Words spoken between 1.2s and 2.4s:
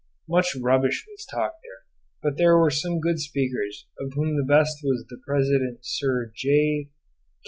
talked there, but